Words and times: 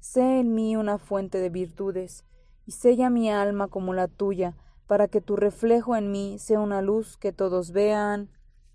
Sé 0.00 0.40
en 0.40 0.54
mí 0.54 0.76
una 0.76 0.98
fuente 0.98 1.38
de 1.38 1.50
virtudes, 1.50 2.24
y 2.66 2.72
sella 2.72 3.10
mi 3.10 3.30
alma 3.30 3.68
como 3.68 3.94
la 3.94 4.08
tuya, 4.08 4.56
para 4.86 5.08
que 5.08 5.20
tu 5.20 5.36
reflejo 5.36 5.96
en 5.96 6.10
mí 6.10 6.38
sea 6.38 6.60
una 6.60 6.82
luz 6.82 7.16
que 7.16 7.32
todos 7.32 7.72
vean. 7.72 8.28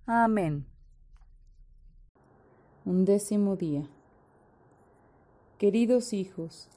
Amén. 0.06 0.66
Un 2.86 3.06
décimo 3.06 3.56
día. 3.56 3.88
Queridos 5.58 6.12
hijos, 6.12 6.68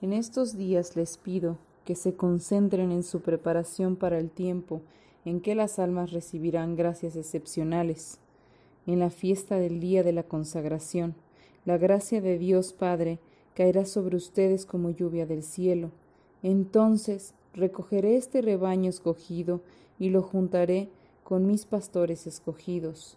en 0.00 0.12
estos 0.12 0.56
días 0.56 0.94
les 0.96 1.18
pido 1.18 1.58
que 1.84 1.96
se 1.96 2.14
concentren 2.14 2.92
en 2.92 3.02
su 3.02 3.20
preparación 3.20 3.96
para 3.96 4.18
el 4.18 4.30
tiempo 4.30 4.82
en 5.24 5.40
que 5.40 5.54
las 5.54 5.78
almas 5.78 6.12
recibirán 6.12 6.76
gracias 6.76 7.16
excepcionales. 7.16 8.18
En 8.86 8.98
la 8.98 9.10
fiesta 9.10 9.56
del 9.56 9.80
día 9.80 10.02
de 10.02 10.12
la 10.12 10.22
consagración, 10.22 11.14
la 11.64 11.76
gracia 11.76 12.20
de 12.20 12.38
Dios 12.38 12.72
Padre 12.72 13.18
caerá 13.54 13.84
sobre 13.84 14.16
ustedes 14.16 14.66
como 14.66 14.90
lluvia 14.90 15.26
del 15.26 15.42
cielo. 15.42 15.90
Entonces 16.42 17.34
recogeré 17.52 18.16
este 18.16 18.42
rebaño 18.42 18.90
escogido 18.90 19.60
y 19.98 20.10
lo 20.10 20.22
juntaré 20.22 20.88
con 21.24 21.46
mis 21.46 21.66
pastores 21.66 22.26
escogidos. 22.26 23.16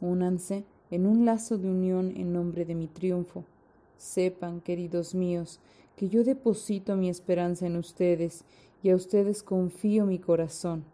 Únanse 0.00 0.64
en 0.90 1.06
un 1.06 1.24
lazo 1.24 1.58
de 1.58 1.68
unión 1.68 2.12
en 2.16 2.32
nombre 2.32 2.64
de 2.64 2.74
mi 2.74 2.86
triunfo. 2.86 3.44
Sepan, 3.96 4.60
queridos 4.60 5.14
míos, 5.14 5.60
que 5.96 6.08
yo 6.08 6.24
deposito 6.24 6.96
mi 6.96 7.08
esperanza 7.08 7.66
en 7.66 7.76
ustedes 7.76 8.44
y 8.82 8.90
a 8.90 8.96
ustedes 8.96 9.42
confío 9.42 10.06
mi 10.06 10.18
corazón. 10.18 10.84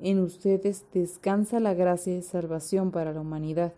En 0.00 0.20
ustedes 0.20 0.84
descansa 0.92 1.58
la 1.58 1.74
gracia 1.74 2.14
de 2.14 2.22
salvación 2.22 2.90
para 2.90 3.12
la 3.12 3.20
humanidad. 3.20 3.72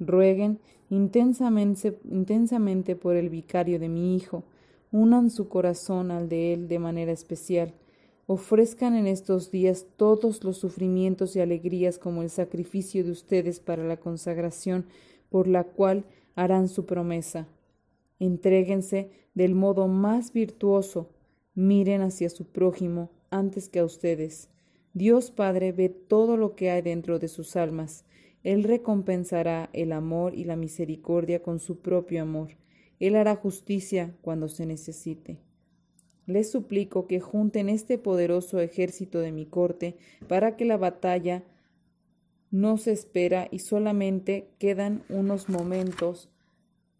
Rueguen 0.00 0.58
intensamente, 0.88 1.98
intensamente 2.10 2.96
por 2.96 3.14
el 3.16 3.28
vicario 3.28 3.78
de 3.78 3.88
mi 3.88 4.16
Hijo, 4.16 4.42
unan 4.90 5.30
su 5.30 5.48
corazón 5.48 6.10
al 6.10 6.28
de 6.28 6.52
él 6.52 6.68
de 6.68 6.78
manera 6.78 7.12
especial. 7.12 7.74
Ofrezcan 8.26 8.94
en 8.94 9.06
estos 9.06 9.50
días 9.50 9.86
todos 9.96 10.42
los 10.42 10.56
sufrimientos 10.56 11.36
y 11.36 11.40
alegrías 11.40 11.98
como 11.98 12.22
el 12.22 12.30
sacrificio 12.30 13.04
de 13.04 13.10
ustedes 13.10 13.60
para 13.60 13.84
la 13.84 13.98
consagración 13.98 14.86
por 15.28 15.46
la 15.46 15.64
cual 15.64 16.04
harán 16.34 16.68
su 16.68 16.86
promesa. 16.86 17.46
Entréguense 18.18 19.10
del 19.34 19.54
modo 19.54 19.88
más 19.88 20.32
virtuoso, 20.32 21.10
miren 21.54 22.02
hacia 22.02 22.30
su 22.30 22.46
prójimo 22.46 23.10
antes 23.30 23.68
que 23.68 23.78
a 23.78 23.84
ustedes. 23.84 24.48
Dios 24.92 25.30
Padre 25.30 25.72
ve 25.72 25.88
todo 25.88 26.36
lo 26.36 26.56
que 26.56 26.70
hay 26.70 26.82
dentro 26.82 27.18
de 27.18 27.28
sus 27.28 27.56
almas. 27.56 28.04
Él 28.42 28.64
recompensará 28.64 29.68
el 29.72 29.92
amor 29.92 30.34
y 30.34 30.44
la 30.44 30.56
misericordia 30.56 31.42
con 31.42 31.58
su 31.58 31.80
propio 31.80 32.22
amor. 32.22 32.56
Él 32.98 33.16
hará 33.16 33.36
justicia 33.36 34.14
cuando 34.22 34.48
se 34.48 34.66
necesite. 34.66 35.38
Les 36.26 36.50
suplico 36.50 37.06
que 37.06 37.20
junten 37.20 37.68
este 37.68 37.98
poderoso 37.98 38.60
ejército 38.60 39.18
de 39.18 39.32
mi 39.32 39.46
corte 39.46 39.96
para 40.28 40.56
que 40.56 40.64
la 40.64 40.76
batalla 40.76 41.42
no 42.50 42.76
se 42.76 42.92
espera 42.92 43.48
y 43.50 43.60
solamente 43.60 44.50
quedan 44.58 45.04
unos 45.08 45.48
momentos 45.48 46.28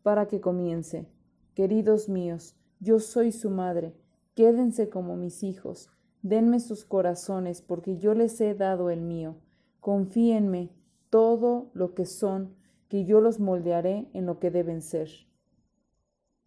para 0.03 0.27
que 0.27 0.41
comience. 0.41 1.07
Queridos 1.55 2.09
míos, 2.09 2.55
yo 2.81 3.01
soy 3.01 3.33
su 3.33 3.51
madre, 3.51 3.93
quédense 4.35 4.89
como 4.89 5.17
mis 5.17 5.43
hijos, 5.43 5.91
denme 6.23 6.61
sus 6.61 6.85
corazones, 6.85 7.63
porque 7.63 7.99
yo 7.99 8.15
les 8.15 8.41
he 8.41 8.55
dado 8.55 8.91
el 8.91 9.01
mío. 9.01 9.37
Confíenme 9.81 10.71
todo 11.11 11.71
lo 11.75 11.95
que 11.95 12.07
son, 12.07 12.55
que 12.89 13.05
yo 13.05 13.21
los 13.21 13.41
moldearé 13.41 14.09
en 14.15 14.27
lo 14.27 14.39
que 14.39 14.51
deben 14.51 14.81
ser. 14.81 15.11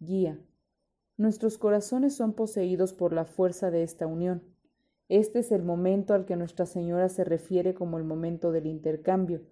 Guía. 0.00 0.38
Nuestros 1.16 1.58
corazones 1.58 2.16
son 2.16 2.32
poseídos 2.32 2.92
por 2.92 3.12
la 3.12 3.24
fuerza 3.24 3.70
de 3.70 3.82
esta 3.82 4.06
unión. 4.06 4.42
Este 5.08 5.38
es 5.40 5.52
el 5.52 5.62
momento 5.62 6.14
al 6.14 6.24
que 6.24 6.34
Nuestra 6.34 6.66
Señora 6.66 7.08
se 7.08 7.24
refiere 7.24 7.74
como 7.74 7.98
el 7.98 8.04
momento 8.04 8.50
del 8.50 8.66
intercambio, 8.66 9.42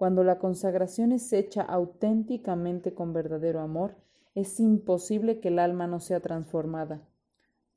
cuando 0.00 0.24
la 0.24 0.38
consagración 0.38 1.12
es 1.12 1.30
hecha 1.32 1.60
auténticamente 1.60 2.94
con 2.94 3.12
verdadero 3.12 3.60
amor, 3.60 3.96
es 4.34 4.58
imposible 4.58 5.40
que 5.40 5.48
el 5.48 5.58
alma 5.58 5.86
no 5.86 6.00
sea 6.00 6.20
transformada. 6.20 7.02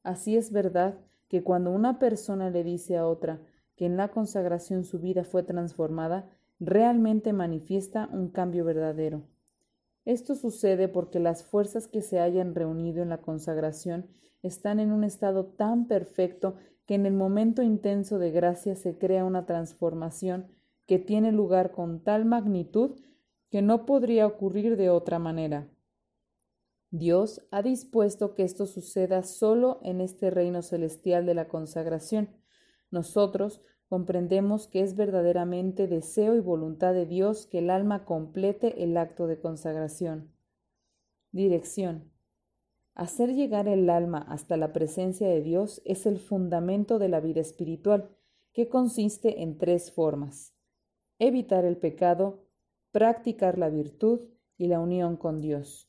Así 0.04 0.38
es 0.38 0.54
verdad 0.54 0.96
que 1.28 1.44
cuando 1.44 1.72
una 1.72 2.00
persona 2.00 2.50
le 2.50 2.64
dice 2.64 2.96
a 2.96 3.08
otra 3.08 3.42
que 3.76 3.86
en 3.86 3.98
la 3.98 4.08
consagración 4.08 4.86
su 4.86 5.00
vida 5.00 5.26
fue 5.26 5.44
transformada, 5.44 6.30
realmente 6.66 7.34
manifiesta 7.34 8.10
un 8.12 8.30
cambio 8.30 8.66
verdadero. 8.66 9.24
Esto 10.06 10.36
sucede 10.36 10.88
porque 10.88 11.20
las 11.20 11.44
fuerzas 11.44 11.88
que 11.88 12.02
se 12.02 12.20
hayan 12.20 12.56
reunido 12.56 13.02
en 13.02 13.10
la 13.10 13.22
consagración 13.22 14.08
están 14.42 14.80
en 14.80 14.92
un 14.92 15.04
estado 15.04 15.46
tan 15.46 15.88
perfecto 15.88 16.56
que 16.86 16.96
en 16.96 17.06
el 17.06 17.14
momento 17.14 17.62
intenso 17.62 18.20
de 18.20 18.32
gracia 18.32 18.76
se 18.76 18.98
crea 18.98 19.24
una 19.24 19.46
transformación 19.46 20.48
que 20.86 21.00
tiene 21.00 21.32
lugar 21.32 21.72
con 21.72 22.04
tal 22.04 22.26
magnitud 22.26 23.00
que 23.50 23.62
no 23.62 23.86
podría 23.86 24.28
ocurrir 24.28 24.76
de 24.76 24.90
otra 24.90 25.20
manera. 25.20 25.70
Dios 26.90 27.42
ha 27.52 27.62
dispuesto 27.62 28.36
que 28.36 28.44
esto 28.44 28.68
suceda 28.68 29.24
solo 29.24 29.80
en 29.84 30.02
este 30.02 30.30
reino 30.30 30.62
celestial 30.62 31.26
de 31.26 31.34
la 31.34 31.48
consagración. 31.48 32.30
Nosotros 32.92 33.62
comprendemos 33.94 34.66
que 34.66 34.82
es 34.82 34.96
verdaderamente 34.96 35.88
deseo 35.88 36.36
y 36.36 36.40
voluntad 36.40 36.96
de 36.96 37.06
Dios 37.06 37.46
que 37.46 37.60
el 37.60 37.70
alma 37.70 38.06
complete 38.06 38.84
el 38.84 38.98
acto 38.98 39.28
de 39.28 39.40
consagración. 39.40 40.32
Dirección. 41.32 42.12
Hacer 42.96 43.36
llegar 43.36 43.68
el 43.68 43.88
alma 43.92 44.26
hasta 44.28 44.58
la 44.58 44.74
presencia 44.74 45.28
de 45.28 45.44
Dios 45.44 45.84
es 45.86 46.08
el 46.08 46.18
fundamento 46.18 46.98
de 46.98 47.08
la 47.08 47.20
vida 47.20 47.40
espiritual, 47.40 48.10
que 48.52 48.68
consiste 48.68 49.44
en 49.44 49.60
tres 49.60 49.92
formas 49.92 50.56
evitar 51.20 51.64
el 51.64 51.78
pecado, 51.78 52.48
practicar 52.92 53.60
la 53.60 53.70
virtud 53.70 54.22
y 54.58 54.70
la 54.70 54.80
unión 54.80 55.18
con 55.18 55.40
Dios. 55.40 55.88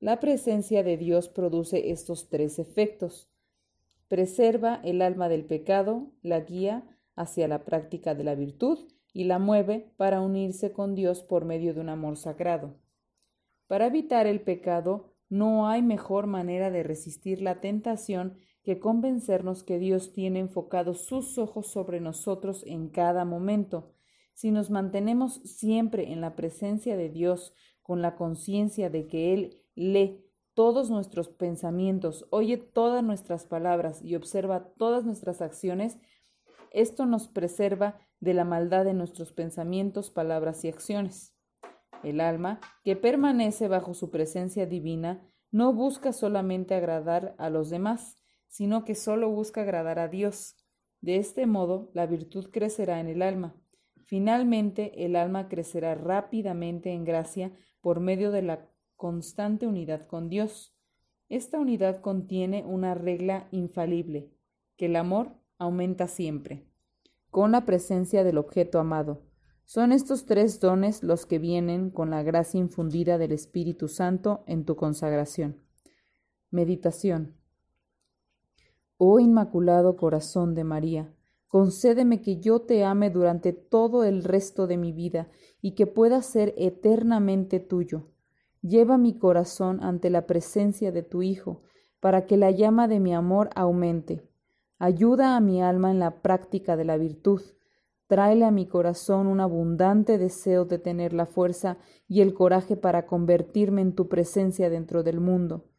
La 0.00 0.18
presencia 0.18 0.82
de 0.82 0.96
Dios 0.96 1.28
produce 1.28 1.92
estos 1.92 2.28
tres 2.28 2.58
efectos. 2.58 3.30
Preserva 4.08 4.80
el 4.82 5.02
alma 5.02 5.28
del 5.28 5.44
pecado, 5.44 6.10
la 6.20 6.40
guía 6.40 6.90
hacia 7.16 7.48
la 7.48 7.64
práctica 7.64 8.14
de 8.14 8.24
la 8.24 8.34
virtud 8.34 8.78
y 9.12 9.24
la 9.24 9.38
mueve 9.38 9.92
para 9.96 10.20
unirse 10.20 10.72
con 10.72 10.94
Dios 10.94 11.22
por 11.22 11.44
medio 11.44 11.74
de 11.74 11.80
un 11.80 11.88
amor 11.88 12.16
sagrado. 12.16 12.76
Para 13.66 13.86
evitar 13.86 14.26
el 14.26 14.40
pecado, 14.40 15.14
no 15.28 15.68
hay 15.68 15.82
mejor 15.82 16.26
manera 16.26 16.70
de 16.70 16.82
resistir 16.82 17.40
la 17.40 17.60
tentación 17.60 18.38
que 18.62 18.78
convencernos 18.78 19.62
que 19.62 19.78
Dios 19.78 20.12
tiene 20.12 20.40
enfocados 20.40 21.06
sus 21.06 21.38
ojos 21.38 21.68
sobre 21.68 22.00
nosotros 22.00 22.64
en 22.66 22.88
cada 22.88 23.24
momento, 23.24 23.94
si 24.34 24.50
nos 24.50 24.70
mantenemos 24.70 25.34
siempre 25.44 26.12
en 26.12 26.20
la 26.20 26.34
presencia 26.34 26.96
de 26.96 27.08
Dios 27.08 27.54
con 27.82 28.02
la 28.02 28.16
conciencia 28.16 28.90
de 28.90 29.06
que 29.06 29.32
Él 29.32 29.62
le 29.74 30.24
todos 30.54 30.90
nuestros 30.90 31.28
pensamientos, 31.28 32.26
oye 32.30 32.56
todas 32.56 33.02
nuestras 33.02 33.44
palabras 33.44 34.02
y 34.02 34.14
observa 34.14 34.72
todas 34.76 35.04
nuestras 35.04 35.40
acciones, 35.40 35.98
esto 36.74 37.06
nos 37.06 37.28
preserva 37.28 37.98
de 38.20 38.34
la 38.34 38.44
maldad 38.44 38.84
de 38.84 38.94
nuestros 38.94 39.32
pensamientos, 39.32 40.10
palabras 40.10 40.64
y 40.64 40.68
acciones. 40.68 41.34
El 42.02 42.20
alma, 42.20 42.60
que 42.82 42.96
permanece 42.96 43.68
bajo 43.68 43.94
su 43.94 44.10
presencia 44.10 44.66
divina, 44.66 45.22
no 45.52 45.72
busca 45.72 46.12
solamente 46.12 46.74
agradar 46.74 47.36
a 47.38 47.48
los 47.48 47.70
demás, 47.70 48.16
sino 48.48 48.84
que 48.84 48.96
solo 48.96 49.30
busca 49.30 49.62
agradar 49.62 50.00
a 50.00 50.08
Dios. 50.08 50.56
De 51.00 51.16
este 51.16 51.46
modo, 51.46 51.90
la 51.94 52.06
virtud 52.06 52.50
crecerá 52.50 52.98
en 52.98 53.06
el 53.06 53.22
alma. 53.22 53.54
Finalmente, 54.04 55.04
el 55.04 55.14
alma 55.14 55.48
crecerá 55.48 55.94
rápidamente 55.94 56.92
en 56.92 57.04
gracia 57.04 57.52
por 57.80 58.00
medio 58.00 58.32
de 58.32 58.42
la 58.42 58.68
constante 58.96 59.66
unidad 59.68 60.06
con 60.08 60.28
Dios. 60.28 60.76
Esta 61.28 61.58
unidad 61.58 62.00
contiene 62.00 62.64
una 62.64 62.94
regla 62.94 63.48
infalible, 63.52 64.32
que 64.76 64.86
el 64.86 64.96
amor 64.96 65.43
aumenta 65.64 66.08
siempre, 66.08 66.66
con 67.30 67.52
la 67.52 67.66
presencia 67.66 68.22
del 68.24 68.38
objeto 68.38 68.78
amado. 68.78 69.22
Son 69.64 69.92
estos 69.92 70.26
tres 70.26 70.60
dones 70.60 71.02
los 71.02 71.26
que 71.26 71.38
vienen 71.38 71.90
con 71.90 72.10
la 72.10 72.22
gracia 72.22 72.60
infundida 72.60 73.18
del 73.18 73.32
Espíritu 73.32 73.88
Santo 73.88 74.44
en 74.46 74.64
tu 74.64 74.76
consagración. 74.76 75.60
Meditación. 76.50 77.34
Oh 78.98 79.18
Inmaculado 79.18 79.96
Corazón 79.96 80.54
de 80.54 80.64
María, 80.64 81.12
concédeme 81.48 82.20
que 82.20 82.40
yo 82.40 82.60
te 82.60 82.84
ame 82.84 83.10
durante 83.10 83.52
todo 83.52 84.04
el 84.04 84.22
resto 84.22 84.66
de 84.66 84.76
mi 84.76 84.92
vida 84.92 85.28
y 85.60 85.74
que 85.74 85.86
pueda 85.86 86.20
ser 86.22 86.54
eternamente 86.56 87.58
tuyo. 87.58 88.10
Lleva 88.60 88.98
mi 88.98 89.18
corazón 89.18 89.82
ante 89.82 90.10
la 90.10 90.26
presencia 90.26 90.92
de 90.92 91.02
tu 91.02 91.22
Hijo, 91.22 91.62
para 92.00 92.26
que 92.26 92.36
la 92.36 92.50
llama 92.50 92.86
de 92.86 93.00
mi 93.00 93.14
amor 93.14 93.48
aumente. 93.54 94.28
Ayuda 94.78 95.36
a 95.36 95.40
mi 95.40 95.62
alma 95.62 95.90
en 95.90 95.98
la 95.98 96.22
práctica 96.22 96.76
de 96.76 96.84
la 96.84 96.96
virtud 96.96 97.40
Tráele 98.06 98.44
a 98.44 98.50
mi 98.50 98.66
corazón 98.66 99.26
un 99.26 99.40
abundante 99.40 100.18
deseo 100.18 100.66
de 100.66 100.78
tener 100.78 101.14
la 101.14 101.24
fuerza 101.24 101.78
y 102.06 102.20
el 102.20 102.34
coraje 102.34 102.76
para 102.76 103.06
convertirme 103.06 103.80
en 103.80 103.94
tu 103.94 104.08
presencia 104.08 104.68
dentro 104.68 105.02
del 105.02 105.20
mundo. 105.20 105.70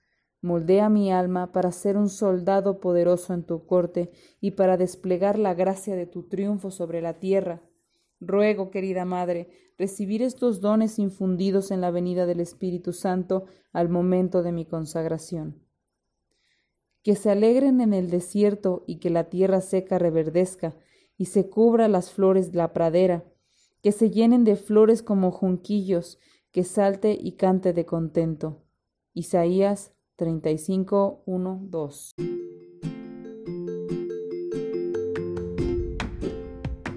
Moldea 0.42 0.90
mi 0.90 1.12
alma 1.12 1.52
para 1.52 1.72
ser 1.72 1.98
un 1.98 2.10
soldado 2.10 2.80
poderoso 2.80 3.34
en 3.34 3.44
tu 3.44 3.66
corte 3.66 4.12
y 4.42 4.52
para 4.52 4.76
desplegar 4.78 5.38
la 5.38 5.54
gracia 5.54 5.96
de 5.96 6.08
tu 6.08 6.28
triunfo 6.28 6.72
sobre 6.72 7.02
la 7.02 7.20
tierra. 7.20 7.62
Ruego, 8.20 8.72
querida 8.72 9.06
Madre, 9.06 9.50
recibir 9.78 10.24
estos 10.24 10.62
dones 10.62 10.98
infundidos 11.00 11.70
en 11.70 11.82
la 11.82 11.92
venida 11.92 12.26
del 12.26 12.40
Espíritu 12.40 12.92
Santo 12.92 13.46
al 13.72 13.90
momento 13.90 14.42
de 14.42 14.52
mi 14.52 14.66
consagración. 14.66 15.65
Que 17.06 17.16
se 17.16 17.30
alegren 17.30 17.82
en 17.82 17.94
el 17.94 18.10
desierto 18.10 18.84
y 18.88 18.96
que 18.98 19.12
la 19.12 19.26
tierra 19.26 19.62
seca 19.62 20.00
reverdezca, 20.00 20.76
y 21.20 21.26
se 21.26 21.48
cubra 21.48 21.88
las 21.88 22.12
flores 22.12 22.52
de 22.52 22.58
la 22.58 22.74
pradera, 22.74 23.24
que 23.84 23.92
se 23.92 24.10
llenen 24.10 24.44
de 24.44 24.56
flores 24.56 25.04
como 25.04 25.30
junquillos, 25.30 26.18
que 26.52 26.64
salte 26.64 27.16
y 27.22 27.34
cante 27.34 27.74
de 27.74 27.86
contento. 27.86 28.64
Isaías 29.14 29.94
35, 30.16 31.22
1, 31.28 31.60
2. 31.70 32.16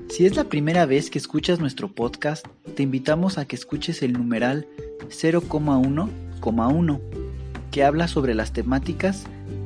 Si 0.09 0.25
es 0.25 0.37
la 0.37 0.45
primera 0.45 0.87
vez 0.87 1.11
que 1.11 1.19
escuchas 1.19 1.61
nuestro 1.61 1.95
podcast, 1.95 2.47
te 2.75 2.83
invitamos 2.83 3.37
a 3.37 3.45
que 3.45 3.57
escuches 3.57 4.01
el 4.03 4.15
numeral 4.15 4.67
0,1,1, 5.11 7.01
que 7.71 7.85
habla 7.85 8.09
sobre 8.09 8.35
las 8.35 8.55
temáticas 8.55 9.27